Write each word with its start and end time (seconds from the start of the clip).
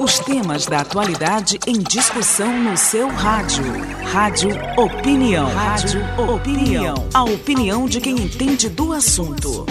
Os 0.00 0.18
temas 0.18 0.64
da 0.64 0.78
atualidade 0.78 1.58
em 1.66 1.78
discussão 1.78 2.58
no 2.58 2.74
seu 2.74 3.06
rádio. 3.06 3.62
Rádio 4.10 4.48
Opinião. 4.78 5.46
Rádio 5.52 6.00
Opinião. 6.18 6.94
A 7.12 7.22
opinião 7.22 7.84
de 7.84 8.00
quem 8.00 8.14
entende 8.14 8.70
do 8.70 8.94
assunto. 8.94 9.66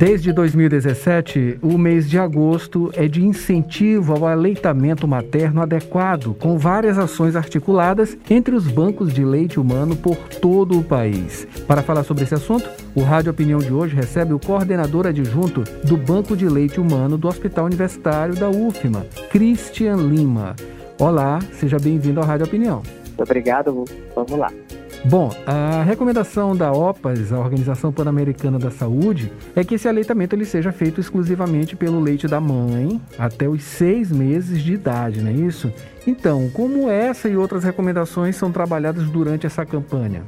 Desde 0.00 0.32
2017, 0.32 1.58
o 1.60 1.76
mês 1.76 2.08
de 2.08 2.18
agosto 2.18 2.90
é 2.94 3.06
de 3.06 3.22
incentivo 3.22 4.14
ao 4.14 4.26
aleitamento 4.26 5.06
materno 5.06 5.60
adequado, 5.60 6.34
com 6.40 6.56
várias 6.56 6.96
ações 6.96 7.36
articuladas 7.36 8.16
entre 8.30 8.54
os 8.54 8.66
bancos 8.66 9.12
de 9.12 9.22
leite 9.22 9.60
humano 9.60 9.94
por 9.94 10.16
todo 10.16 10.78
o 10.78 10.82
país. 10.82 11.46
Para 11.68 11.82
falar 11.82 12.02
sobre 12.02 12.24
esse 12.24 12.32
assunto, 12.32 12.66
o 12.94 13.02
Rádio 13.02 13.30
Opinião 13.30 13.58
de 13.58 13.74
hoje 13.74 13.94
recebe 13.94 14.32
o 14.32 14.38
coordenador 14.38 15.06
adjunto 15.06 15.64
do 15.84 15.98
Banco 15.98 16.34
de 16.34 16.48
Leite 16.48 16.80
Humano 16.80 17.18
do 17.18 17.28
Hospital 17.28 17.66
Universitário 17.66 18.34
da 18.34 18.48
UFMA, 18.48 19.04
Christian 19.30 19.96
Lima. 19.96 20.56
Olá, 20.98 21.40
seja 21.52 21.76
bem-vindo 21.78 22.20
ao 22.20 22.26
Rádio 22.26 22.46
Opinião. 22.46 22.80
Obrigado, 23.18 23.84
vamos 24.14 24.32
lá. 24.32 24.50
Bom, 25.04 25.30
a 25.46 25.82
recomendação 25.82 26.54
da 26.54 26.70
OPAS, 26.72 27.32
a 27.32 27.38
Organização 27.38 27.90
Pan-Americana 27.90 28.58
da 28.58 28.70
Saúde, 28.70 29.32
é 29.56 29.64
que 29.64 29.76
esse 29.76 29.88
aleitamento 29.88 30.36
ele 30.36 30.44
seja 30.44 30.72
feito 30.72 31.00
exclusivamente 31.00 31.74
pelo 31.74 31.98
leite 31.98 32.28
da 32.28 32.38
mãe 32.38 33.00
até 33.18 33.48
os 33.48 33.62
seis 33.62 34.12
meses 34.12 34.62
de 34.62 34.74
idade, 34.74 35.22
não 35.22 35.30
é 35.30 35.32
isso? 35.32 35.72
Então, 36.06 36.50
como 36.52 36.90
essa 36.90 37.30
e 37.30 37.36
outras 37.36 37.64
recomendações 37.64 38.36
são 38.36 38.52
trabalhadas 38.52 39.08
durante 39.08 39.46
essa 39.46 39.64
campanha? 39.64 40.22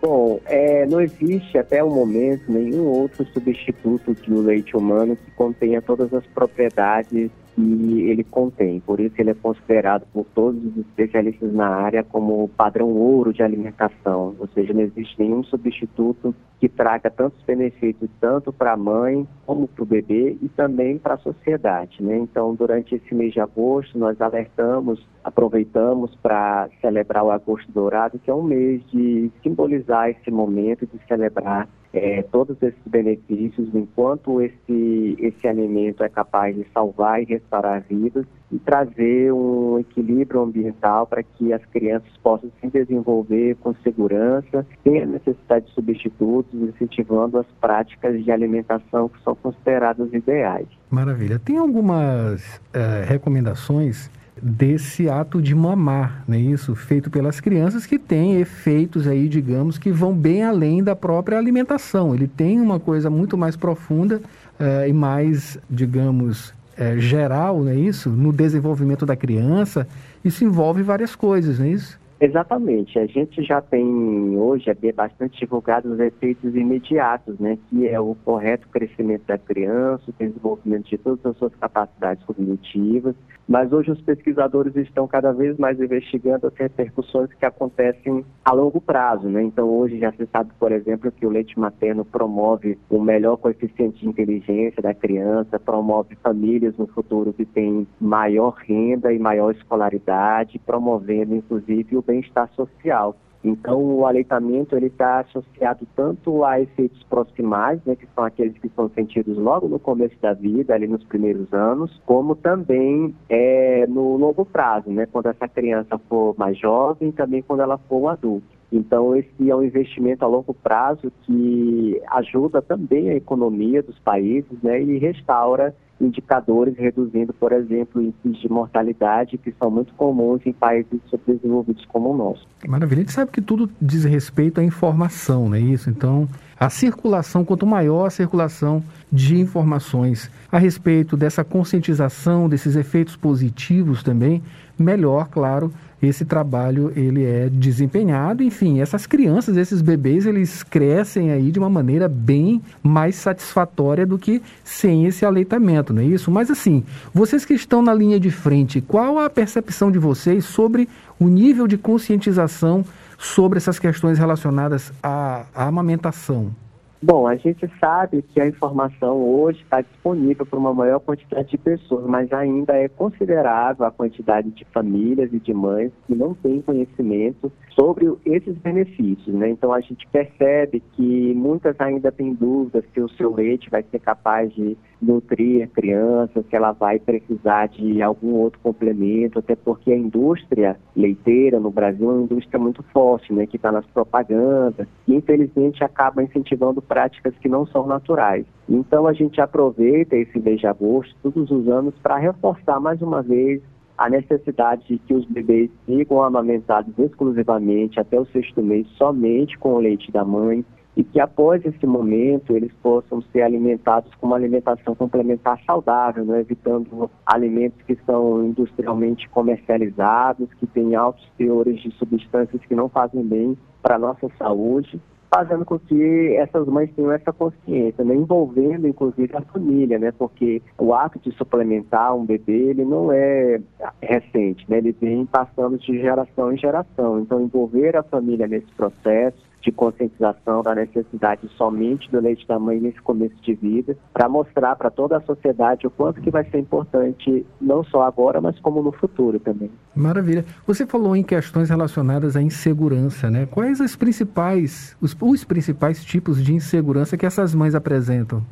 Bom, 0.00 0.40
é, 0.46 0.86
não 0.86 1.00
existe 1.00 1.58
até 1.58 1.84
o 1.84 1.90
momento 1.90 2.50
nenhum 2.50 2.84
outro 2.84 3.26
substituto 3.34 4.14
do 4.26 4.40
leite 4.40 4.76
humano 4.76 5.14
que 5.14 5.30
contenha 5.32 5.82
todas 5.82 6.12
as 6.14 6.24
propriedades 6.26 7.30
que 7.56 8.02
ele 8.10 8.22
contém. 8.22 8.80
Por 8.80 9.00
isso 9.00 9.14
ele 9.18 9.30
é 9.30 9.34
considerado 9.34 10.06
por 10.12 10.26
todos 10.34 10.62
os 10.62 10.76
especialistas 10.76 11.52
na 11.52 11.66
área 11.66 12.04
como 12.04 12.48
padrão 12.50 12.90
ouro 12.90 13.32
de 13.32 13.42
alimentação, 13.42 14.36
ou 14.38 14.46
seja, 14.48 14.74
não 14.74 14.82
existe 14.82 15.18
nenhum 15.18 15.42
substituto 15.42 16.34
que 16.60 16.68
traga 16.68 17.10
tantos 17.10 17.42
benefícios 17.44 18.10
tanto 18.20 18.52
para 18.52 18.72
a 18.72 18.76
mãe 18.76 19.26
como 19.46 19.66
para 19.66 19.82
o 19.82 19.86
bebê 19.86 20.36
e 20.40 20.48
também 20.50 20.98
para 20.98 21.14
a 21.14 21.18
sociedade. 21.18 22.02
Né? 22.02 22.18
Então, 22.18 22.54
durante 22.54 22.94
esse 22.94 23.14
mês 23.14 23.32
de 23.32 23.40
agosto, 23.40 23.98
nós 23.98 24.20
alertamos, 24.20 25.06
aproveitamos 25.24 26.14
para 26.16 26.68
celebrar 26.80 27.24
o 27.24 27.30
Agosto 27.30 27.70
Dourado, 27.72 28.18
que 28.18 28.30
é 28.30 28.34
um 28.34 28.42
mês 28.42 28.82
de 28.90 29.30
simbolizar 29.42 30.10
esse 30.10 30.30
momento, 30.30 30.86
de 30.86 30.98
celebrar 31.06 31.68
é, 31.96 32.22
todos 32.30 32.62
esses 32.62 32.78
benefícios, 32.84 33.74
enquanto 33.74 34.42
esse, 34.42 35.16
esse 35.18 35.48
alimento 35.48 36.04
é 36.04 36.08
capaz 36.10 36.54
de 36.54 36.66
salvar 36.74 37.22
e 37.22 37.24
restaurar 37.24 37.82
vidas 37.88 38.26
e 38.52 38.58
trazer 38.58 39.32
um 39.32 39.78
equilíbrio 39.78 40.42
ambiental 40.42 41.06
para 41.06 41.22
que 41.22 41.54
as 41.54 41.64
crianças 41.66 42.10
possam 42.22 42.50
se 42.60 42.68
desenvolver 42.68 43.56
com 43.56 43.74
segurança, 43.82 44.66
sem 44.84 45.02
a 45.02 45.06
necessidade 45.06 45.66
de 45.66 45.72
substitutos, 45.72 46.52
incentivando 46.60 47.38
as 47.38 47.46
práticas 47.60 48.22
de 48.22 48.30
alimentação 48.30 49.08
que 49.08 49.20
são 49.24 49.34
consideradas 49.34 50.12
ideais. 50.12 50.68
Maravilha. 50.90 51.38
Tem 51.38 51.56
algumas 51.56 52.58
uh, 52.58 53.06
recomendações 53.06 54.10
desse 54.40 55.08
ato 55.08 55.40
de 55.40 55.54
mamar, 55.54 56.22
não 56.28 56.36
é 56.36 56.40
isso? 56.40 56.74
Feito 56.74 57.10
pelas 57.10 57.40
crianças 57.40 57.86
que 57.86 57.98
tem 57.98 58.38
efeitos 58.38 59.06
aí, 59.06 59.28
digamos, 59.28 59.78
que 59.78 59.90
vão 59.90 60.14
bem 60.14 60.42
além 60.42 60.82
da 60.82 60.94
própria 60.94 61.38
alimentação. 61.38 62.14
Ele 62.14 62.28
tem 62.28 62.60
uma 62.60 62.78
coisa 62.78 63.08
muito 63.08 63.36
mais 63.36 63.56
profunda 63.56 64.20
uh, 64.60 64.86
e 64.86 64.92
mais, 64.92 65.58
digamos, 65.70 66.50
uh, 66.78 66.98
geral, 66.98 67.62
não 67.62 67.70
é 67.70 67.76
isso? 67.76 68.10
No 68.10 68.32
desenvolvimento 68.32 69.06
da 69.06 69.16
criança. 69.16 69.88
Isso 70.24 70.44
envolve 70.44 70.82
várias 70.82 71.14
coisas, 71.14 71.58
não 71.58 71.66
é 71.66 71.70
isso? 71.70 71.98
Exatamente. 72.18 72.98
A 72.98 73.06
gente 73.06 73.42
já 73.42 73.60
tem 73.60 74.36
hoje 74.38 74.70
é 74.70 74.92
bastante 74.92 75.38
divulgado 75.38 75.92
os 75.92 76.00
efeitos 76.00 76.54
imediatos, 76.54 77.38
né? 77.38 77.58
Que 77.68 77.86
é 77.86 78.00
o 78.00 78.14
correto 78.24 78.68
crescimento 78.68 79.26
da 79.26 79.36
criança, 79.36 80.04
o 80.08 80.14
desenvolvimento 80.18 80.88
de 80.88 80.96
todas 80.96 81.24
as 81.26 81.36
suas 81.36 81.54
capacidades 81.56 82.24
cognitivas. 82.24 83.14
Mas 83.48 83.72
hoje 83.72 83.92
os 83.92 84.00
pesquisadores 84.00 84.74
estão 84.74 85.06
cada 85.06 85.32
vez 85.32 85.56
mais 85.56 85.78
investigando 85.80 86.48
as 86.48 86.54
repercussões 86.54 87.32
que 87.32 87.46
acontecem 87.46 88.24
a 88.44 88.52
longo 88.52 88.80
prazo, 88.80 89.28
né? 89.28 89.42
Então 89.42 89.68
hoje 89.68 89.98
já 89.98 90.10
se 90.12 90.26
sabe, 90.32 90.50
por 90.58 90.72
exemplo, 90.72 91.12
que 91.12 91.26
o 91.26 91.30
leite 91.30 91.58
materno 91.58 92.04
promove 92.04 92.78
o 92.90 93.00
melhor 93.00 93.36
coeficiente 93.36 94.00
de 94.00 94.08
inteligência 94.08 94.82
da 94.82 94.94
criança, 94.94 95.60
promove 95.60 96.16
famílias 96.16 96.76
no 96.76 96.86
futuro 96.88 97.32
que 97.32 97.44
têm 97.44 97.86
maior 98.00 98.54
renda 98.66 99.12
e 99.12 99.18
maior 99.18 99.52
escolaridade, 99.52 100.58
promovendo 100.58 101.34
inclusive 101.34 101.96
o 101.96 102.02
bem-estar 102.06 102.48
social. 102.54 103.16
Então, 103.44 103.80
o 103.80 104.06
aleitamento 104.06 104.74
ele 104.74 104.86
está 104.86 105.20
associado 105.20 105.86
tanto 105.94 106.44
a 106.44 106.60
efeitos 106.60 107.00
proximais, 107.04 107.80
né, 107.84 107.94
que 107.94 108.06
são 108.12 108.24
aqueles 108.24 108.58
que 108.58 108.68
são 108.70 108.88
sentidos 108.90 109.38
logo 109.38 109.68
no 109.68 109.78
começo 109.78 110.16
da 110.20 110.32
vida, 110.32 110.74
ali 110.74 110.88
nos 110.88 111.04
primeiros 111.04 111.52
anos, 111.52 112.00
como 112.04 112.34
também 112.34 113.14
é, 113.28 113.86
no 113.86 114.16
longo 114.16 114.44
prazo, 114.44 114.90
né, 114.90 115.06
quando 115.06 115.26
essa 115.26 115.46
criança 115.46 115.96
for 116.08 116.34
mais 116.36 116.58
jovem, 116.58 117.12
também 117.12 117.40
quando 117.40 117.60
ela 117.60 117.78
for 117.78 117.98
um 117.98 118.08
adulto. 118.08 118.55
Então, 118.76 119.16
esse 119.16 119.50
é 119.50 119.56
um 119.56 119.62
investimento 119.62 120.24
a 120.24 120.28
longo 120.28 120.52
prazo 120.52 121.10
que 121.22 122.00
ajuda 122.08 122.60
também 122.60 123.10
a 123.10 123.14
economia 123.14 123.82
dos 123.82 123.98
países 123.98 124.58
né, 124.62 124.82
e 124.82 124.98
restaura 124.98 125.74
indicadores 126.00 126.76
reduzindo, 126.76 127.32
por 127.32 127.52
exemplo, 127.52 128.02
índices 128.02 128.42
de 128.42 128.50
mortalidade 128.50 129.38
que 129.38 129.52
são 129.58 129.70
muito 129.70 129.94
comuns 129.94 130.42
em 130.44 130.52
países 130.52 131.00
subdesenvolvidos 131.08 131.86
como 131.86 132.10
o 132.12 132.16
nosso. 132.16 132.46
Maravilha. 132.66 133.00
A 133.00 133.02
gente 133.04 133.12
sabe 133.12 133.30
que 133.30 133.40
tudo 133.40 133.70
diz 133.80 134.04
respeito 134.04 134.60
à 134.60 134.64
informação, 134.64 135.48
não 135.48 135.56
é 135.56 135.60
isso? 135.60 135.88
Então, 135.88 136.28
a 136.58 136.68
circulação, 136.68 137.44
quanto 137.44 137.66
maior 137.66 138.06
a 138.06 138.10
circulação 138.10 138.82
de 139.10 139.40
informações 139.40 140.30
a 140.52 140.58
respeito 140.58 141.16
dessa 141.16 141.42
conscientização, 141.42 142.48
desses 142.48 142.76
efeitos 142.76 143.16
positivos 143.16 144.02
também, 144.02 144.42
melhor, 144.78 145.28
claro, 145.28 145.72
esse 146.02 146.24
trabalho 146.24 146.92
ele 146.94 147.24
é 147.24 147.48
desempenhado. 147.48 148.42
Enfim, 148.42 148.80
essas 148.80 149.06
crianças, 149.06 149.56
esses 149.56 149.80
bebês, 149.80 150.26
eles 150.26 150.62
crescem 150.62 151.30
aí 151.30 151.50
de 151.50 151.58
uma 151.58 151.70
maneira 151.70 152.08
bem 152.08 152.60
mais 152.82 153.16
satisfatória 153.16 154.06
do 154.06 154.18
que 154.18 154.42
sem 154.62 155.06
esse 155.06 155.24
aleitamento, 155.24 155.92
não 155.92 156.02
é 156.02 156.04
isso? 156.04 156.30
Mas 156.30 156.50
assim, 156.50 156.84
vocês 157.12 157.44
que 157.44 157.54
estão 157.54 157.82
na 157.82 157.94
linha 157.94 158.20
de 158.20 158.30
frente, 158.30 158.80
qual 158.80 159.18
a 159.18 159.30
percepção 159.30 159.90
de 159.90 159.98
vocês 159.98 160.44
sobre 160.44 160.88
o 161.18 161.28
nível 161.28 161.66
de 161.66 161.78
conscientização 161.78 162.84
sobre 163.18 163.56
essas 163.56 163.78
questões 163.78 164.18
relacionadas 164.18 164.92
à, 165.02 165.46
à 165.54 165.66
amamentação? 165.66 166.52
Bom, 167.02 167.26
a 167.26 167.36
gente 167.36 167.70
sabe 167.78 168.22
que 168.22 168.40
a 168.40 168.46
informação 168.46 169.18
hoje 169.18 169.60
está 169.62 169.82
disponível 169.82 170.46
para 170.46 170.58
uma 170.58 170.72
maior 170.72 170.98
quantidade 170.98 171.50
de 171.50 171.58
pessoas, 171.58 172.06
mas 172.06 172.32
ainda 172.32 172.72
é 172.72 172.88
considerável 172.88 173.84
a 173.84 173.90
quantidade 173.90 174.50
de 174.50 174.64
famílias 174.66 175.30
e 175.32 175.38
de 175.38 175.52
mães 175.52 175.92
que 176.06 176.14
não 176.14 176.32
têm 176.32 176.62
conhecimento 176.62 177.52
sobre 177.78 178.10
esses 178.24 178.56
benefícios. 178.56 179.34
Né? 179.34 179.50
Então 179.50 179.72
a 179.72 179.80
gente 179.80 180.06
percebe 180.08 180.82
que 180.94 181.34
muitas 181.34 181.78
ainda 181.78 182.10
têm 182.10 182.32
dúvidas 182.32 182.82
se 182.94 183.00
o 183.00 183.08
seu 183.10 183.34
leite 183.34 183.68
vai 183.68 183.84
ser 183.90 183.98
capaz 183.98 184.52
de 184.54 184.76
nutrir 185.00 185.64
a 185.64 185.66
criança, 185.66 186.42
se 186.48 186.56
ela 186.56 186.72
vai 186.72 186.98
precisar 186.98 187.68
de 187.68 188.00
algum 188.02 188.32
outro 188.36 188.58
complemento, 188.62 189.38
até 189.38 189.54
porque 189.54 189.92
a 189.92 189.96
indústria 189.96 190.78
leiteira 190.96 191.60
no 191.60 191.70
Brasil 191.70 192.10
é 192.10 192.14
uma 192.14 192.22
indústria 192.22 192.58
muito 192.58 192.82
forte, 192.84 193.32
né, 193.32 193.46
que 193.46 193.56
está 193.56 193.70
nas 193.70 193.84
propagandas, 193.86 194.88
e 195.06 195.14
infelizmente 195.14 195.84
acaba 195.84 196.22
incentivando 196.22 196.80
práticas 196.86 197.34
que 197.38 197.48
não 197.48 197.66
são 197.66 197.86
naturais. 197.86 198.46
Então 198.68 199.06
a 199.06 199.12
gente 199.12 199.40
aproveita 199.40 200.16
esse 200.16 200.38
mês 200.38 200.60
de 200.60 200.66
agosto, 200.66 201.14
todos 201.22 201.50
os 201.50 201.68
anos, 201.68 201.94
para 202.02 202.16
reforçar 202.16 202.80
mais 202.80 203.00
uma 203.02 203.22
vez 203.22 203.62
a 203.96 204.10
necessidade 204.10 204.86
de 204.86 204.98
que 204.98 205.14
os 205.14 205.24
bebês 205.24 205.70
sigam 205.86 206.22
amamentados 206.22 206.92
exclusivamente 206.98 207.98
até 207.98 208.20
o 208.20 208.26
sexto 208.26 208.62
mês 208.62 208.86
somente 208.98 209.58
com 209.58 209.74
o 209.74 209.78
leite 209.78 210.12
da 210.12 210.24
mãe 210.24 210.64
e 210.96 211.04
que 211.04 211.20
após 211.20 211.64
esse 211.64 211.86
momento 211.86 212.56
eles 212.56 212.72
possam 212.82 213.20
ser 213.30 213.42
alimentados 213.42 214.14
com 214.14 214.26
uma 214.26 214.36
alimentação 214.36 214.94
complementar 214.94 215.60
saudável, 215.66 216.24
né, 216.24 216.40
evitando 216.40 217.10
alimentos 217.26 217.80
que 217.86 217.94
são 218.06 218.46
industrialmente 218.46 219.28
comercializados, 219.28 220.48
que 220.54 220.66
têm 220.66 220.94
altos 220.94 221.26
teores 221.36 221.80
de 221.82 221.90
substâncias 221.92 222.62
que 222.64 222.74
não 222.74 222.88
fazem 222.88 223.22
bem 223.22 223.58
para 223.82 223.96
a 223.96 223.98
nossa 223.98 224.28
saúde 224.38 224.98
fazendo 225.30 225.64
com 225.64 225.78
que 225.78 226.36
essas 226.36 226.66
mães 226.66 226.90
tenham 226.94 227.12
essa 227.12 227.32
consciência, 227.32 228.04
né? 228.04 228.14
envolvendo 228.14 228.86
inclusive 228.86 229.36
a 229.36 229.42
família, 229.42 229.98
né? 229.98 230.12
porque 230.12 230.62
o 230.78 230.94
ato 230.94 231.18
de 231.18 231.30
suplementar 231.32 232.14
um 232.14 232.24
bebê 232.24 232.70
ele 232.70 232.84
não 232.84 233.12
é 233.12 233.60
recente, 234.02 234.64
né? 234.68 234.78
ele 234.78 234.92
vem 234.92 235.26
passando 235.26 235.78
de 235.78 235.98
geração 236.00 236.52
em 236.52 236.56
geração. 236.56 237.20
Então, 237.20 237.40
envolver 237.40 237.96
a 237.96 238.02
família 238.02 238.46
nesse 238.46 238.70
processo, 238.72 239.38
de 239.60 239.72
conscientização 239.72 240.62
da 240.62 240.74
necessidade 240.74 241.48
somente 241.56 242.10
do 242.10 242.20
leite 242.20 242.46
da 242.46 242.58
mãe 242.58 242.78
nesse 242.80 243.00
começo 243.02 243.34
de 243.42 243.54
vida, 243.54 243.96
para 244.12 244.28
mostrar 244.28 244.76
para 244.76 244.90
toda 244.90 245.16
a 245.16 245.20
sociedade 245.20 245.86
o 245.86 245.90
quanto 245.90 246.20
que 246.20 246.30
vai 246.30 246.44
ser 246.44 246.58
importante, 246.58 247.44
não 247.60 247.82
só 247.82 248.02
agora, 248.02 248.40
mas 248.40 248.58
como 248.60 248.82
no 248.82 248.92
futuro 248.92 249.40
também. 249.40 249.70
Maravilha. 249.94 250.44
Você 250.66 250.86
falou 250.86 251.16
em 251.16 251.22
questões 251.22 251.68
relacionadas 251.68 252.36
à 252.36 252.42
insegurança, 252.42 253.30
né? 253.30 253.46
Quais 253.46 253.80
as 253.80 253.96
principais, 253.96 254.96
os, 255.00 255.16
os 255.20 255.44
principais 255.44 256.04
tipos 256.04 256.42
de 256.42 256.54
insegurança 256.54 257.16
que 257.16 257.26
essas 257.26 257.54
mães 257.54 257.74
apresentam? 257.74 258.42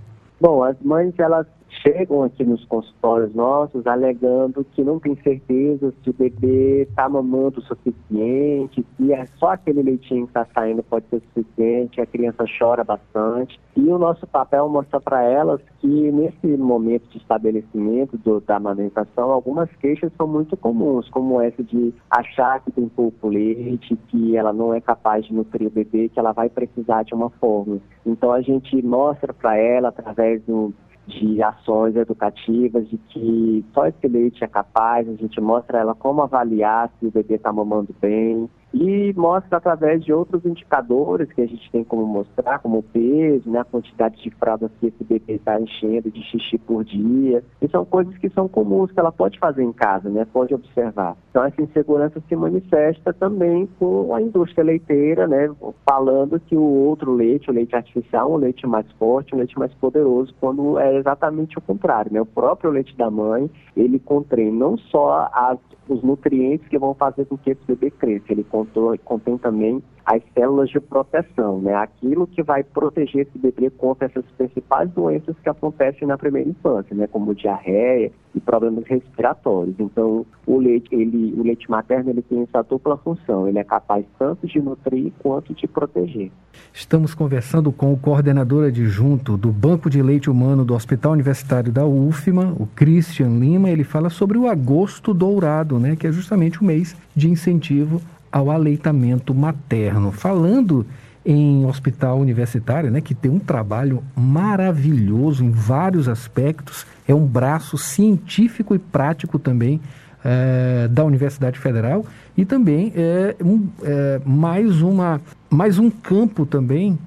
Bom, 0.41 0.65
as 0.65 0.77
mães 0.83 1.15
elas 1.19 1.47
chegam 1.83 2.23
aqui 2.23 2.45
nos 2.45 2.65
consultórios 2.65 3.35
nossos 3.35 3.87
alegando 3.87 4.65
que 4.73 4.83
não 4.83 4.99
tem 4.99 5.17
certeza 5.17 5.93
se 6.03 6.11
o 6.11 6.13
bebê 6.13 6.83
está 6.83 7.09
mamando 7.09 7.61
o 7.61 7.63
suficiente, 7.63 8.85
se 8.97 9.13
é 9.13 9.27
só 9.39 9.53
aquele 9.53 9.83
leitinho 9.83 10.27
que 10.27 10.31
está 10.31 10.47
saindo 10.55 10.83
pode 10.83 11.07
ser 11.09 11.21
suficiente, 11.21 12.01
a 12.01 12.07
criança 12.07 12.45
chora 12.59 12.85
bastante. 12.85 13.61
E 13.77 13.81
o 13.89 13.99
nosso 13.99 14.27
papel 14.27 14.67
é 14.67 14.69
mostra 14.69 15.01
para 15.01 15.23
elas 15.23 15.61
que 15.81 16.13
nesse 16.13 16.47
momento 16.57 17.09
de 17.11 17.19
estabelecimento 17.19 18.17
do, 18.19 18.41
da 18.41 18.57
amamentação, 18.57 19.31
algumas 19.31 19.69
queixas 19.77 20.13
são 20.17 20.27
muito 20.27 20.57
comuns, 20.57 21.09
como 21.11 21.41
essa 21.41 21.63
de 21.63 21.93
achar 22.11 22.61
que 22.61 22.71
tem 22.71 22.89
pouco 22.89 23.29
leite, 23.29 23.97
que 24.09 24.37
ela 24.37 24.53
não 24.53 24.73
é 24.75 24.81
capaz 24.81 25.25
de 25.27 25.35
nutrir 25.35 25.69
o 25.69 25.71
bebê, 25.71 26.09
que 26.09 26.19
ela 26.19 26.33
vai 26.33 26.49
precisar 26.49 27.03
de 27.03 27.15
uma 27.15 27.31
fórmula. 27.31 27.81
Então 28.07 28.33
a 28.33 28.41
gente 28.41 28.81
mostra 28.83 29.33
para 29.33 29.57
ela 29.57 29.89
através 29.89 30.43
do 30.43 30.73
de 31.07 31.43
ações 31.43 31.97
educativas, 31.97 32.89
de 32.89 32.97
que 32.97 33.65
só 33.75 33.87
esse 33.87 34.09
leite 34.09 34.43
é 34.43 34.47
capaz, 34.47 35.09
a 35.09 35.15
gente 35.15 35.41
mostra 35.41 35.79
ela 35.79 35.95
como 35.95 36.23
avaliar 36.23 36.91
se 36.99 37.07
o 37.07 37.11
bebê 37.11 37.35
está 37.35 37.53
mamando 37.53 37.95
bem, 38.01 38.49
e 38.75 39.15
mostra 39.17 39.59
através 39.59 40.05
de 40.05 40.13
outros 40.13 40.45
indicadores 40.45 41.33
que 41.33 41.41
a 41.41 41.47
gente 41.47 41.71
tem 41.71 41.85
como 41.85 42.05
mostrar, 42.05 42.59
como 42.59 42.79
o 42.79 42.83
peso, 42.83 43.49
né, 43.49 43.61
a 43.61 43.65
quantidade 43.65 44.21
de 44.21 44.31
fraldas 44.33 44.71
que 44.81 44.89
esse 44.89 45.05
bebê 45.05 45.35
está 45.35 45.61
enchendo 45.61 46.11
de 46.11 46.21
xixi 46.25 46.59
por 46.59 46.85
dia. 46.85 47.43
E 47.63 47.69
são 47.69 47.85
coisas 47.85 48.17
que 48.19 48.29
são 48.31 48.49
comuns, 48.49 48.91
que 48.91 48.99
ela 48.99 49.13
pode 49.13 49.39
fazer 49.39 49.63
em 49.63 49.73
casa, 49.73 50.09
né, 50.11 50.27
pode 50.33 50.53
observar. 50.53 51.17
Então 51.31 51.45
essa 51.45 51.63
insegurança 51.63 52.21
se 52.29 52.35
manifesta 52.35 53.13
também 53.13 53.69
com 53.79 54.13
a 54.13 54.21
indústria 54.21 54.65
leiteira, 54.65 55.29
né, 55.29 55.49
falando 55.89 56.41
que 56.41 56.57
o 56.57 56.63
outro 56.63 57.15
leite, 57.15 57.51
o 57.51 57.55
leite 57.55 57.77
artificial, 57.77 58.31
é 58.31 58.35
um 58.35 58.37
leite 58.37 58.67
mais 58.67 58.91
forte, 58.93 59.35
um 59.35 59.39
leite 59.39 59.57
mais 59.59 59.73
poderoso, 59.75 60.35
quando 60.41 60.79
é 60.79 60.97
exatamente 60.97 61.57
o 61.59 61.61
contrário, 61.61 62.13
né? 62.13 62.21
O 62.21 62.27
próprio 62.27 62.71
leite 62.71 62.97
da 62.97 63.11
mãe, 63.11 63.51
ele 63.77 63.99
contém 63.99 64.51
não 64.51 64.77
só 64.77 65.29
as, 65.33 65.59
os 65.89 66.03
nutrientes 66.03 66.67
que 66.69 66.79
vão 66.79 66.95
fazer 66.95 67.27
com 67.27 67.37
que 67.37 67.51
esse 67.51 67.61
bebê 67.67 67.91
cresça, 67.91 68.27
ele 68.31 68.45
contém, 68.45 68.64
contém 69.05 69.39
também 69.39 69.83
as 70.05 70.23
células 70.35 70.69
de 70.69 70.79
proteção, 70.79 71.61
né? 71.61 71.75
Aquilo 71.75 72.27
que 72.27 72.43
vai 72.43 72.63
proteger 72.63 73.27
esse 73.27 73.39
bebê 73.39 73.71
contra 73.71 74.07
essas 74.07 74.25
principais 74.37 74.91
doenças 74.91 75.35
que 75.43 75.49
acontecem 75.49 76.07
na 76.07 76.19
primeira 76.19 76.49
infância, 76.49 76.95
né? 76.95 77.07
Como 77.07 77.35
diarreia 77.35 78.13
e 78.35 78.41
problemas 78.41 78.85
respiratórios. 78.87 79.75
Então, 79.79 80.27
o 80.47 80.59
leite, 80.59 80.95
ele, 80.95 81.33
o 81.39 81.43
leite 81.43 81.71
materno, 81.71 82.11
ele 82.11 82.21
tem 82.21 82.43
essa 82.43 82.63
dupla 82.63 82.99
função. 82.99 83.49
Ele 83.49 83.59
é 83.59 83.65
capaz 83.65 84.05
tanto 84.19 84.47
de 84.47 84.61
nutrir 84.61 85.11
quanto 85.21 85.55
de 85.55 85.67
proteger. 85.67 86.31
Estamos 86.73 87.15
conversando 87.15 87.73
com 87.73 87.93
o 87.93 87.97
coordenador 87.97 88.67
adjunto 88.67 89.39
do 89.39 89.51
Banco 89.51 89.89
de 89.89 90.03
Leite 90.03 90.29
Humano 90.29 90.65
do 90.65 90.75
Hospital 90.75 91.13
Universitário 91.13 91.73
da 91.73 91.87
UFMA, 91.87 92.55
o 92.59 92.67
Christian 92.67 93.39
Lima. 93.39 93.71
Ele 93.71 93.85
fala 93.85 94.11
sobre 94.11 94.37
o 94.37 94.49
agosto 94.49 95.15
dourado, 95.15 95.79
né? 95.79 95.97
Que 95.97 96.09
é 96.09 96.13
justamente 96.13 96.61
o 96.61 96.65
mês 96.65 96.95
de 97.17 97.31
incentivo 97.31 98.03
ao 98.35 98.51
aleitamento 98.51 99.33
materno. 99.33 100.11
Falando 100.11 100.85
em 101.25 101.65
hospital 101.65 102.19
universitário, 102.19 102.91
né, 102.91 103.01
que 103.01 103.15
tem 103.15 103.31
um 103.31 103.39
trabalho 103.39 104.03
maravilhoso 104.17 105.45
em 105.45 105.53
vários 105.53 106.09
aspectos, 106.09 106.85
é 107.07 107.15
um 107.15 107.25
braço 107.25 107.79
científico 107.79 108.75
e 108.75 108.79
prático 108.79 109.39
também 109.39 109.81
é, 110.25 110.89
da 110.91 111.05
Universidade 111.05 111.61
Federal 111.61 112.05
e 112.37 112.45
também 112.45 112.93
é, 112.97 113.37
um, 113.41 113.69
é, 113.85 114.21
mais, 114.27 114.83
uma, 114.83 115.21
mais 115.49 115.79
um 115.79 115.89
campo 115.89 116.45
também, 116.45 116.99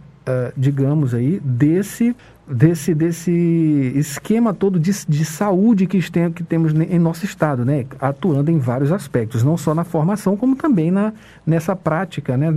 digamos 0.57 1.13
aí, 1.13 1.39
desse 1.41 2.13
desse, 2.49 2.93
desse 2.93 3.31
esquema 3.95 4.53
todo 4.53 4.79
de, 4.79 4.91
de 5.07 5.25
saúde 5.25 5.85
que, 5.85 5.99
tem, 6.09 6.31
que 6.31 6.43
temos 6.43 6.73
em 6.73 6.99
nosso 6.99 7.25
estado, 7.25 7.65
né? 7.65 7.85
atuando 7.99 8.49
em 8.49 8.57
vários 8.57 8.91
aspectos, 8.91 9.43
não 9.43 9.57
só 9.57 9.75
na 9.75 9.83
formação, 9.83 10.37
como 10.37 10.55
também 10.55 10.89
na, 10.89 11.13
nessa 11.45 11.75
prática, 11.75 12.37
né? 12.37 12.47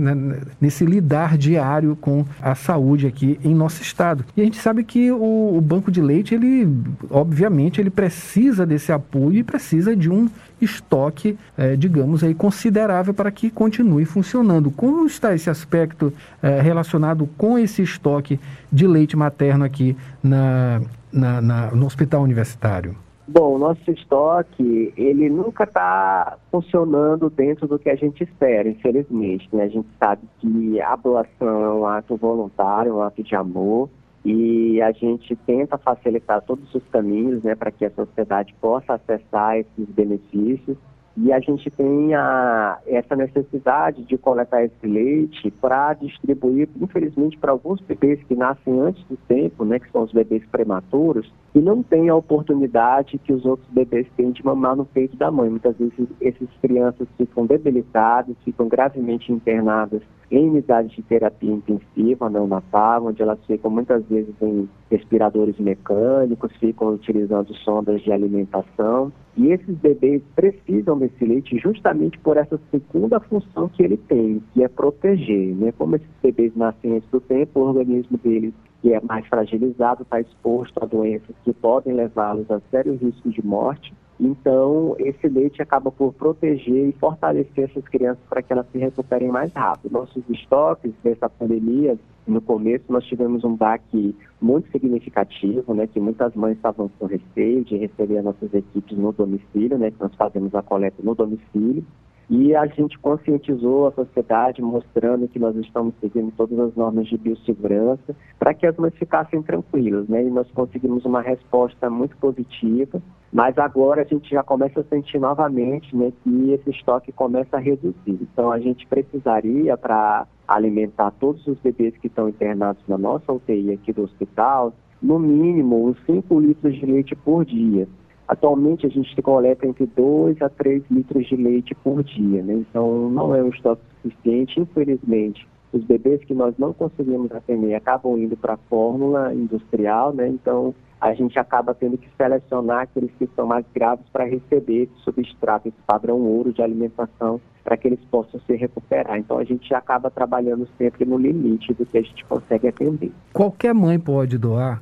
nesse 0.59 0.85
lidar 0.85 1.37
diário 1.37 1.97
com 1.99 2.25
a 2.41 2.55
saúde 2.55 3.07
aqui 3.07 3.39
em 3.43 3.53
nosso 3.53 3.81
estado. 3.81 4.23
E 4.35 4.41
a 4.41 4.43
gente 4.43 4.57
sabe 4.57 4.83
que 4.83 5.11
o, 5.11 5.57
o 5.57 5.61
banco 5.61 5.91
de 5.91 6.01
leite, 6.01 6.33
ele, 6.33 6.67
obviamente, 7.09 7.81
ele 7.81 7.89
precisa 7.89 8.65
desse 8.65 8.91
apoio 8.91 9.37
e 9.39 9.43
precisa 9.43 9.95
de 9.95 10.09
um 10.09 10.29
estoque, 10.61 11.37
é, 11.57 11.75
digamos 11.75 12.23
aí, 12.23 12.33
considerável 12.35 13.13
para 13.13 13.31
que 13.31 13.49
continue 13.49 14.05
funcionando. 14.05 14.69
Como 14.69 15.05
está 15.07 15.33
esse 15.33 15.49
aspecto 15.49 16.13
é, 16.41 16.61
relacionado 16.61 17.27
com 17.37 17.57
esse 17.57 17.81
estoque 17.81 18.39
de 18.71 18.87
leite 18.87 19.17
materno 19.17 19.65
aqui 19.65 19.80
na, 20.23 20.81
na, 21.11 21.41
na 21.41 21.71
no 21.71 21.85
hospital 21.85 22.21
universitário? 22.21 22.95
Bom, 23.27 23.57
nosso 23.57 23.89
estoque, 23.89 24.93
ele 24.97 25.29
nunca 25.29 25.63
está 25.63 26.37
funcionando 26.51 27.29
dentro 27.29 27.65
do 27.65 27.79
que 27.79 27.89
a 27.89 27.95
gente 27.95 28.23
espera, 28.23 28.67
infelizmente. 28.67 29.47
Né? 29.53 29.63
A 29.63 29.69
gente 29.69 29.87
sabe 29.97 30.23
que 30.39 30.81
a 30.81 30.95
doação 30.97 31.63
é 31.63 31.73
um 31.73 31.85
ato 31.85 32.17
voluntário, 32.17 32.95
um 32.95 33.01
ato 33.01 33.23
de 33.23 33.33
amor, 33.33 33.89
e 34.25 34.81
a 34.81 34.91
gente 34.91 35.33
tenta 35.47 35.77
facilitar 35.77 36.41
todos 36.41 36.75
os 36.75 36.83
caminhos 36.91 37.41
né, 37.43 37.55
para 37.55 37.71
que 37.71 37.85
a 37.85 37.91
sociedade 37.91 38.53
possa 38.59 38.95
acessar 38.95 39.57
esses 39.57 39.87
benefícios. 39.89 40.77
E 41.17 41.31
a 41.33 41.39
gente 41.39 41.69
tem 41.69 42.13
a, 42.15 42.79
essa 42.87 43.15
necessidade 43.15 44.03
de 44.03 44.17
coletar 44.17 44.63
esse 44.63 44.87
leite 44.87 45.51
para 45.51 45.93
distribuir, 45.93 46.69
infelizmente, 46.79 47.37
para 47.37 47.51
alguns 47.51 47.81
bebês 47.81 48.23
que 48.23 48.35
nascem 48.35 48.79
antes 48.79 49.03
do 49.05 49.17
tempo, 49.27 49.65
né, 49.65 49.77
que 49.77 49.91
são 49.91 50.03
os 50.03 50.13
bebês 50.13 50.43
prematuros, 50.49 51.31
e 51.53 51.59
não 51.59 51.83
têm 51.83 52.07
a 52.07 52.15
oportunidade 52.15 53.17
que 53.17 53.33
os 53.33 53.45
outros 53.45 53.67
bebês 53.71 54.07
têm 54.15 54.31
de 54.31 54.45
mamar 54.45 54.75
no 54.75 54.85
peito 54.85 55.17
da 55.17 55.29
mãe. 55.29 55.49
Muitas 55.49 55.75
vezes 55.77 56.07
essas 56.21 56.47
crianças 56.61 57.07
ficam 57.17 57.45
debilitadas, 57.45 58.35
ficam 58.45 58.69
gravemente 58.69 59.33
internadas 59.33 60.01
em 60.31 60.49
unidades 60.49 60.91
de 60.91 61.01
terapia 61.01 61.51
intensiva 61.51 62.29
neonatal, 62.29 63.05
onde 63.07 63.21
elas 63.21 63.37
ficam 63.45 63.69
muitas 63.69 64.03
vezes 64.05 64.33
em 64.41 64.67
respiradores 64.89 65.59
mecânicos, 65.59 66.55
ficam 66.57 66.93
utilizando 66.93 67.53
sondas 67.55 68.01
de 68.01 68.11
alimentação. 68.11 69.11
E 69.35 69.51
esses 69.51 69.75
bebês 69.77 70.21
precisam 70.35 70.97
desse 70.97 71.25
leite 71.25 71.57
justamente 71.57 72.17
por 72.19 72.37
essa 72.37 72.59
segunda 72.71 73.19
função 73.19 73.67
que 73.69 73.83
ele 73.83 73.97
tem, 73.97 74.41
que 74.53 74.63
é 74.63 74.67
proteger. 74.67 75.55
Né? 75.55 75.73
Como 75.77 75.97
esses 75.97 76.07
bebês 76.23 76.55
nascem 76.55 76.95
antes 76.95 77.09
do 77.09 77.19
tempo, 77.19 77.59
o 77.59 77.63
organismo 77.63 78.17
deles 78.17 78.53
que 78.81 78.93
é 78.93 78.99
mais 79.01 79.25
fragilizado, 79.27 80.01
está 80.01 80.19
exposto 80.19 80.81
a 80.81 80.87
doenças 80.87 81.35
que 81.43 81.53
podem 81.53 81.93
levá-los 81.93 82.49
a 82.49 82.59
sérios 82.71 82.99
riscos 82.99 83.33
de 83.33 83.45
morte. 83.45 83.93
Então, 84.23 84.95
esse 84.99 85.27
leite 85.27 85.63
acaba 85.63 85.91
por 85.91 86.13
proteger 86.13 86.89
e 86.89 86.91
fortalecer 86.91 87.67
essas 87.67 87.83
crianças 87.85 88.23
para 88.29 88.43
que 88.43 88.53
elas 88.53 88.67
se 88.71 88.77
recuperem 88.77 89.29
mais 89.29 89.51
rápido. 89.51 89.93
Nossos 89.93 90.23
estoques 90.29 90.93
dessa 91.03 91.27
pandemia, 91.27 91.97
no 92.27 92.39
começo, 92.39 92.85
nós 92.87 93.03
tivemos 93.05 93.43
um 93.43 93.55
baque 93.55 94.15
muito 94.39 94.69
significativo, 94.71 95.73
né, 95.73 95.87
que 95.87 95.99
muitas 95.99 96.35
mães 96.35 96.55
estavam 96.55 96.87
com 96.99 97.07
receio 97.07 97.65
de 97.65 97.77
receber 97.77 98.19
as 98.19 98.23
nossas 98.25 98.53
equipes 98.53 98.95
no 98.95 99.11
domicílio, 99.11 99.79
né, 99.79 99.89
que 99.89 99.99
nós 99.99 100.13
fazemos 100.13 100.53
a 100.53 100.61
coleta 100.61 101.01
no 101.01 101.15
domicílio. 101.15 101.83
E 102.31 102.55
a 102.55 102.65
gente 102.65 102.97
conscientizou 102.97 103.87
a 103.87 103.91
sociedade, 103.91 104.61
mostrando 104.61 105.27
que 105.27 105.37
nós 105.37 105.53
estamos 105.57 105.93
seguindo 105.99 106.31
todas 106.31 106.57
as 106.57 106.73
normas 106.77 107.07
de 107.07 107.17
biossegurança, 107.17 108.15
para 108.39 108.53
que 108.53 108.65
as 108.65 108.77
mães 108.77 108.95
ficassem 108.95 109.43
tranquilas, 109.43 110.07
né? 110.07 110.23
E 110.23 110.29
nós 110.29 110.49
conseguimos 110.51 111.03
uma 111.03 111.21
resposta 111.21 111.89
muito 111.89 112.15
positiva, 112.15 113.01
mas 113.33 113.57
agora 113.57 114.03
a 114.03 114.05
gente 114.05 114.29
já 114.29 114.41
começa 114.43 114.79
a 114.79 114.83
sentir 114.85 115.19
novamente, 115.19 115.93
né, 115.93 116.13
que 116.23 116.51
esse 116.51 116.69
estoque 116.69 117.11
começa 117.11 117.57
a 117.57 117.59
reduzir. 117.59 117.95
Então 118.07 118.49
a 118.49 118.59
gente 118.59 118.87
precisaria 118.87 119.75
para 119.75 120.25
alimentar 120.47 121.11
todos 121.11 121.45
os 121.47 121.59
bebês 121.59 121.97
que 121.97 122.07
estão 122.07 122.29
internados 122.29 122.81
na 122.87 122.97
nossa 122.97 123.33
UTI 123.33 123.73
aqui 123.73 123.91
do 123.91 124.03
hospital, 124.03 124.73
no 125.01 125.19
mínimo 125.19 125.85
uns 125.85 125.97
5 126.05 126.39
litros 126.39 126.75
de 126.75 126.85
leite 126.85 127.13
por 127.13 127.43
dia. 127.43 127.89
Atualmente 128.31 128.85
a 128.85 128.89
gente 128.89 129.21
coleta 129.21 129.67
entre 129.67 129.85
2 129.85 130.41
a 130.41 130.47
3 130.47 130.83
litros 130.89 131.27
de 131.27 131.35
leite 131.35 131.75
por 131.75 132.01
dia, 132.01 132.41
né? 132.41 132.53
então 132.53 133.09
não 133.09 133.35
é 133.35 133.43
um 133.43 133.49
estoque 133.49 133.81
suficiente, 134.01 134.57
infelizmente. 134.57 135.45
Os 135.73 135.83
bebês 135.83 136.23
que 136.23 136.33
nós 136.33 136.55
não 136.57 136.71
conseguimos 136.71 137.29
atender 137.33 137.75
acabam 137.75 138.17
indo 138.17 138.37
para 138.37 138.53
a 138.53 138.57
fórmula 138.69 139.33
industrial, 139.33 140.13
né? 140.13 140.29
então 140.29 140.73
a 141.01 141.13
gente 141.13 141.37
acaba 141.37 141.73
tendo 141.73 141.97
que 141.97 142.07
selecionar 142.15 142.83
aqueles 142.83 143.11
que 143.19 143.27
são 143.35 143.45
mais 143.45 143.65
graves 143.75 144.05
para 144.13 144.23
receber 144.23 144.83
esse 144.83 145.03
substrato, 145.03 145.67
esse 145.67 145.81
padrão 145.85 146.21
ouro 146.21 146.53
de 146.53 146.61
alimentação 146.61 147.41
para 147.65 147.75
que 147.75 147.89
eles 147.89 147.99
possam 148.09 148.39
se 148.47 148.55
recuperar. 148.55 149.17
Então 149.17 149.39
a 149.39 149.43
gente 149.43 149.73
acaba 149.73 150.09
trabalhando 150.09 150.65
sempre 150.77 151.03
no 151.03 151.17
limite 151.17 151.73
do 151.73 151.85
que 151.85 151.97
a 151.97 152.01
gente 152.01 152.23
consegue 152.23 152.69
atender. 152.69 153.11
Qualquer 153.33 153.73
mãe 153.73 153.99
pode 153.99 154.37
doar? 154.37 154.81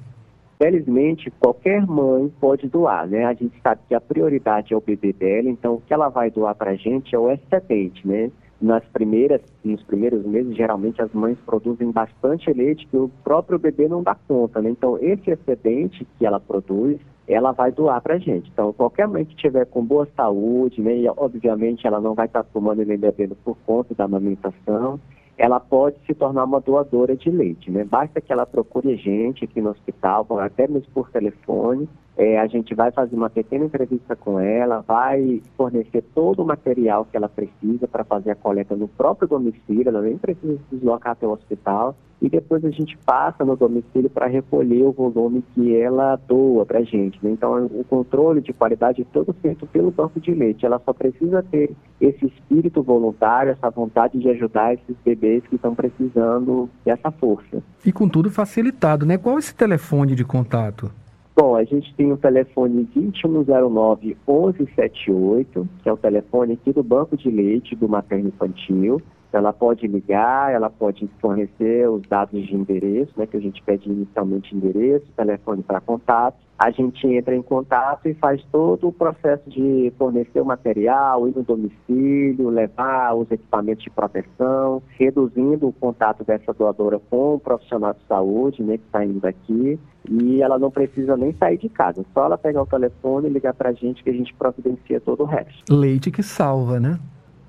Felizmente, 0.61 1.31
qualquer 1.39 1.87
mãe 1.87 2.29
pode 2.37 2.67
doar, 2.67 3.07
né? 3.07 3.23
A 3.23 3.33
gente 3.33 3.57
sabe 3.63 3.79
que 3.87 3.95
a 3.95 4.01
prioridade 4.01 4.73
é 4.73 4.77
o 4.77 4.81
bebê 4.81 5.13
dela, 5.13 5.49
então 5.49 5.75
o 5.75 5.81
que 5.81 5.93
ela 5.93 6.09
vai 6.09 6.29
doar 6.29 6.53
para 6.53 6.71
a 6.71 6.75
gente 6.75 7.15
é 7.15 7.17
o 7.17 7.31
excedente, 7.31 8.05
né? 8.05 8.29
Nas 8.61 8.83
primeiras, 8.89 9.39
nos 9.63 9.81
primeiros 9.83 10.25
meses, 10.25 10.53
geralmente 10.57 11.01
as 11.01 11.13
mães 11.13 11.37
produzem 11.45 11.89
bastante 11.91 12.51
leite 12.51 12.85
que 12.87 12.97
o 12.97 13.09
próprio 13.23 13.57
bebê 13.57 13.87
não 13.87 14.03
dá 14.03 14.17
conta, 14.27 14.61
né? 14.61 14.69
Então 14.69 14.97
esse 14.97 15.31
excedente 15.31 16.05
que 16.17 16.25
ela 16.25 16.41
produz, 16.41 16.99
ela 17.25 17.53
vai 17.53 17.71
doar 17.71 18.01
para 18.01 18.15
a 18.15 18.19
gente. 18.19 18.51
Então, 18.51 18.73
qualquer 18.73 19.07
mãe 19.07 19.23
que 19.23 19.37
tiver 19.37 19.65
com 19.65 19.85
boa 19.85 20.09
saúde, 20.13 20.81
né, 20.81 20.97
e 20.97 21.07
obviamente 21.07 21.87
ela 21.87 22.01
não 22.01 22.13
vai 22.13 22.25
estar 22.25 22.43
tá 22.43 22.49
tomando 22.51 22.83
nem 22.83 22.97
bebendo 22.97 23.33
por 23.45 23.55
conta 23.65 23.95
da 23.95 24.03
amamentação, 24.03 24.99
ela 25.39 25.57
pode 25.57 25.95
se 26.05 26.13
tornar 26.13 26.43
uma 26.43 26.59
doadora 26.59 27.15
de 27.15 27.31
leite, 27.31 27.71
né? 27.71 27.85
Basta 27.85 28.19
que 28.19 28.31
ela 28.31 28.45
procure 28.45 28.91
a 28.91 28.95
gente 28.97 29.45
aqui 29.45 29.61
no 29.61 29.69
hospital, 29.69 30.27
até 30.37 30.67
mesmo 30.67 30.91
por 30.93 31.09
telefone, 31.09 31.87
é, 32.19 32.37
a 32.37 32.47
gente 32.47 32.75
vai 32.75 32.91
fazer 32.91 33.15
uma 33.15 33.29
pequena 33.29 33.63
entrevista 33.63 34.13
com 34.13 34.41
ela, 34.41 34.83
vai 34.85 35.41
fornecer 35.55 36.03
todo 36.13 36.41
o 36.41 36.45
material 36.45 37.07
que 37.09 37.15
ela 37.15 37.29
precisa 37.29 37.87
para 37.87 38.03
fazer 38.03 38.31
a 38.31 38.35
coleta 38.35 38.75
no 38.75 38.89
próprio 38.89 39.25
domicílio, 39.25 39.87
ela 39.87 40.01
nem 40.01 40.17
precisa 40.17 40.57
se 40.57 40.75
deslocar 40.75 41.13
até 41.13 41.25
o 41.25 41.31
hospital, 41.31 41.95
e 42.21 42.27
depois 42.27 42.65
a 42.65 42.69
gente 42.69 42.97
passa 43.05 43.45
no 43.45 43.55
domicílio 43.55 44.09
para 44.09 44.27
recolher 44.27 44.83
o 44.83 44.91
volume 44.91 45.41
que 45.55 45.73
ela 45.73 46.17
doa 46.27 46.65
para 46.65 46.79
a 46.79 46.83
gente. 46.83 47.17
Né? 47.23 47.31
Então, 47.31 47.67
o 47.67 47.85
controle 47.85 48.41
de 48.41 48.51
qualidade 48.51 49.01
é 49.01 49.05
todo 49.13 49.31
feito 49.41 49.65
pelo 49.67 49.89
banco 49.89 50.19
de 50.19 50.33
leite. 50.33 50.65
Ela 50.65 50.81
só 50.83 50.91
precisa 50.91 51.41
ter 51.41 51.71
esse 52.01 52.25
espírito 52.25 52.83
voluntário, 52.83 53.53
essa 53.53 53.69
vontade 53.69 54.19
de 54.19 54.27
ajudar 54.31 54.73
esses 54.73 54.97
bebês 55.05 55.47
que 55.47 55.55
estão 55.55 55.73
precisando 55.73 56.69
dessa 56.83 57.09
força. 57.09 57.63
E 57.85 57.93
com 57.93 58.09
tudo 58.09 58.29
facilitado, 58.29 59.05
né? 59.05 59.17
Qual 59.17 59.37
é 59.37 59.39
esse 59.39 59.55
telefone 59.55 60.13
de 60.13 60.25
contato? 60.25 60.91
Bom, 61.41 61.55
a 61.55 61.63
gente 61.63 61.95
tem 61.95 62.11
o 62.11 62.17
telefone 62.17 62.83
2109 62.93 64.17
1178, 64.27 65.69
que 65.81 65.87
é 65.87 65.93
o 65.93 65.95
telefone 65.95 66.55
aqui 66.55 66.73
do 66.73 66.83
Banco 66.83 67.15
de 67.15 67.31
Leite 67.31 67.77
do 67.77 67.87
Materno 67.87 68.27
Infantil. 68.27 69.01
Ela 69.31 69.53
pode 69.53 69.87
ligar, 69.87 70.51
ela 70.51 70.69
pode 70.69 71.09
fornecer 71.21 71.89
os 71.89 72.01
dados 72.09 72.45
de 72.45 72.53
endereço, 72.53 73.13
né, 73.15 73.25
que 73.25 73.37
a 73.37 73.39
gente 73.39 73.63
pede 73.63 73.89
inicialmente 73.89 74.53
endereço, 74.53 75.05
telefone 75.15 75.63
para 75.63 75.79
contato. 75.79 76.35
A 76.59 76.71
gente 76.71 77.07
entra 77.07 77.33
em 77.33 77.41
contato 77.41 78.09
e 78.09 78.13
faz 78.13 78.43
todo 78.51 78.89
o 78.89 78.91
processo 78.91 79.49
de 79.49 79.93
fornecer 79.97 80.41
o 80.41 80.45
material, 80.45 81.25
ir 81.25 81.33
no 81.33 81.41
domicílio, 81.41 82.49
levar 82.49 83.15
os 83.15 83.31
equipamentos 83.31 83.81
de 83.81 83.89
proteção, 83.89 84.83
reduzindo 84.89 85.69
o 85.69 85.71
contato 85.71 86.25
dessa 86.25 86.53
doadora 86.53 86.99
com 87.09 87.35
o 87.35 87.39
profissional 87.39 87.93
de 87.93 88.05
saúde, 88.09 88.61
né, 88.61 88.77
que 88.77 88.83
está 88.83 89.05
indo 89.05 89.25
aqui. 89.25 89.79
E 90.09 90.41
ela 90.41 90.59
não 90.59 90.69
precisa 90.69 91.15
nem 91.15 91.33
sair 91.33 91.57
de 91.57 91.69
casa, 91.69 92.03
só 92.13 92.25
ela 92.25 92.37
pegar 92.37 92.63
o 92.63 92.65
telefone 92.65 93.29
e 93.29 93.31
ligar 93.31 93.53
para 93.53 93.69
a 93.69 93.73
gente 93.73 94.03
que 94.03 94.09
a 94.09 94.13
gente 94.13 94.33
providencia 94.33 94.99
todo 94.99 95.23
o 95.23 95.25
resto. 95.25 95.73
Leite 95.73 96.11
que 96.11 96.21
salva, 96.21 96.77
né? 96.77 96.99